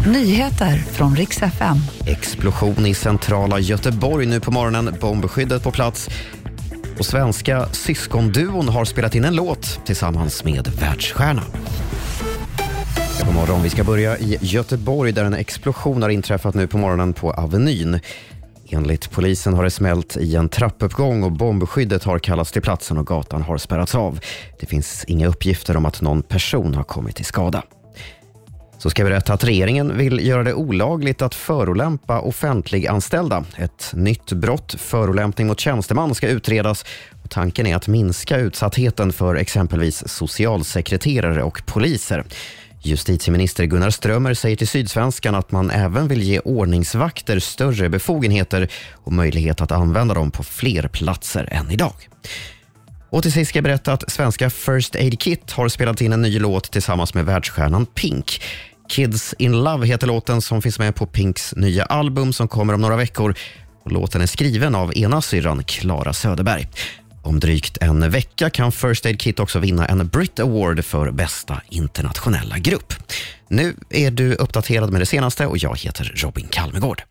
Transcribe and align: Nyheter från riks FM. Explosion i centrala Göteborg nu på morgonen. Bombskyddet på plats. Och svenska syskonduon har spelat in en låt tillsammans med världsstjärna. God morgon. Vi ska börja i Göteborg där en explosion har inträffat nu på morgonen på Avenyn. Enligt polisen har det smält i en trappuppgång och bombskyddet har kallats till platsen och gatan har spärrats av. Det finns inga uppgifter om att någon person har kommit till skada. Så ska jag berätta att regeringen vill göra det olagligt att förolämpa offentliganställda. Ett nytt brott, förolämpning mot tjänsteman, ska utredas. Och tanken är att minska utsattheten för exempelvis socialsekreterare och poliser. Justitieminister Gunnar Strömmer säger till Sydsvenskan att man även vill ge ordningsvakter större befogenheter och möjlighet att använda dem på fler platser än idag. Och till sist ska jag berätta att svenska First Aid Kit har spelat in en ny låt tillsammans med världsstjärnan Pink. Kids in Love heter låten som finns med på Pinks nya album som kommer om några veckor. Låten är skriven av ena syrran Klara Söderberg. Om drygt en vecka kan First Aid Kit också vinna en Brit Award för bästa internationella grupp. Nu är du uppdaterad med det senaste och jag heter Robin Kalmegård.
Nyheter 0.00 0.76
från 0.76 1.16
riks 1.16 1.42
FM. 1.42 1.76
Explosion 2.06 2.86
i 2.86 2.94
centrala 2.94 3.58
Göteborg 3.58 4.26
nu 4.26 4.40
på 4.40 4.50
morgonen. 4.50 4.96
Bombskyddet 5.00 5.62
på 5.62 5.70
plats. 5.70 6.08
Och 6.98 7.06
svenska 7.06 7.68
syskonduon 7.72 8.68
har 8.68 8.84
spelat 8.84 9.14
in 9.14 9.24
en 9.24 9.34
låt 9.36 9.80
tillsammans 9.86 10.44
med 10.44 10.68
världsstjärna. 10.80 11.42
God 13.24 13.34
morgon. 13.34 13.62
Vi 13.62 13.70
ska 13.70 13.84
börja 13.84 14.18
i 14.18 14.38
Göteborg 14.40 15.12
där 15.12 15.24
en 15.24 15.34
explosion 15.34 16.02
har 16.02 16.10
inträffat 16.10 16.54
nu 16.54 16.66
på 16.66 16.78
morgonen 16.78 17.12
på 17.12 17.32
Avenyn. 17.32 18.00
Enligt 18.68 19.10
polisen 19.10 19.54
har 19.54 19.64
det 19.64 19.70
smält 19.70 20.16
i 20.16 20.36
en 20.36 20.48
trappuppgång 20.48 21.22
och 21.22 21.32
bombskyddet 21.32 22.04
har 22.04 22.18
kallats 22.18 22.52
till 22.52 22.62
platsen 22.62 22.98
och 22.98 23.06
gatan 23.06 23.42
har 23.42 23.58
spärrats 23.58 23.94
av. 23.94 24.20
Det 24.60 24.66
finns 24.66 25.04
inga 25.04 25.26
uppgifter 25.26 25.76
om 25.76 25.86
att 25.86 26.00
någon 26.00 26.22
person 26.22 26.74
har 26.74 26.84
kommit 26.84 27.16
till 27.16 27.24
skada. 27.24 27.62
Så 28.84 28.90
ska 28.90 29.02
jag 29.02 29.10
berätta 29.10 29.32
att 29.32 29.44
regeringen 29.44 29.96
vill 29.96 30.26
göra 30.26 30.42
det 30.42 30.54
olagligt 30.54 31.22
att 31.22 31.34
förolämpa 31.34 32.20
offentliganställda. 32.20 33.44
Ett 33.56 33.90
nytt 33.94 34.32
brott, 34.32 34.74
förolämpning 34.78 35.46
mot 35.46 35.60
tjänsteman, 35.60 36.14
ska 36.14 36.28
utredas. 36.28 36.84
Och 37.22 37.30
tanken 37.30 37.66
är 37.66 37.76
att 37.76 37.88
minska 37.88 38.36
utsattheten 38.36 39.12
för 39.12 39.34
exempelvis 39.34 40.08
socialsekreterare 40.08 41.42
och 41.42 41.66
poliser. 41.66 42.24
Justitieminister 42.82 43.64
Gunnar 43.64 43.90
Strömmer 43.90 44.34
säger 44.34 44.56
till 44.56 44.68
Sydsvenskan 44.68 45.34
att 45.34 45.52
man 45.52 45.70
även 45.70 46.08
vill 46.08 46.22
ge 46.22 46.40
ordningsvakter 46.40 47.38
större 47.38 47.88
befogenheter 47.88 48.68
och 48.92 49.12
möjlighet 49.12 49.60
att 49.60 49.72
använda 49.72 50.14
dem 50.14 50.30
på 50.30 50.42
fler 50.42 50.88
platser 50.88 51.48
än 51.52 51.70
idag. 51.70 51.94
Och 53.14 53.22
till 53.22 53.32
sist 53.32 53.48
ska 53.48 53.56
jag 53.56 53.64
berätta 53.64 53.92
att 53.92 54.10
svenska 54.10 54.50
First 54.50 54.96
Aid 54.96 55.20
Kit 55.20 55.50
har 55.50 55.68
spelat 55.68 56.00
in 56.00 56.12
en 56.12 56.22
ny 56.22 56.38
låt 56.38 56.70
tillsammans 56.70 57.14
med 57.14 57.24
världsstjärnan 57.24 57.86
Pink. 57.86 58.40
Kids 58.94 59.34
in 59.38 59.64
Love 59.64 59.86
heter 59.86 60.06
låten 60.06 60.42
som 60.42 60.62
finns 60.62 60.78
med 60.78 60.94
på 60.94 61.06
Pinks 61.06 61.54
nya 61.56 61.84
album 61.84 62.32
som 62.32 62.48
kommer 62.48 62.74
om 62.74 62.80
några 62.80 62.96
veckor. 62.96 63.34
Låten 63.86 64.20
är 64.20 64.26
skriven 64.26 64.74
av 64.74 64.96
ena 64.96 65.22
syrran 65.22 65.64
Klara 65.64 66.12
Söderberg. 66.12 66.68
Om 67.22 67.40
drygt 67.40 67.78
en 67.80 68.10
vecka 68.10 68.50
kan 68.50 68.72
First 68.72 69.06
Aid 69.06 69.20
Kit 69.20 69.40
också 69.40 69.58
vinna 69.58 69.86
en 69.86 70.08
Brit 70.08 70.40
Award 70.40 70.84
för 70.84 71.10
bästa 71.10 71.60
internationella 71.68 72.58
grupp. 72.58 72.92
Nu 73.48 73.76
är 73.90 74.10
du 74.10 74.34
uppdaterad 74.34 74.92
med 74.92 75.00
det 75.00 75.06
senaste 75.06 75.46
och 75.46 75.58
jag 75.58 75.78
heter 75.78 76.12
Robin 76.16 76.48
Kalmegård. 76.50 77.02